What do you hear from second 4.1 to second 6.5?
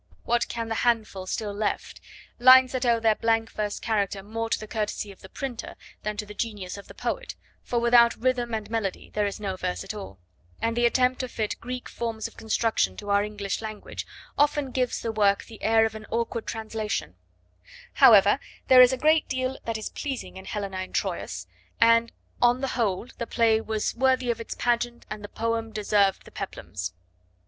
more to the courtesy of the printer than to the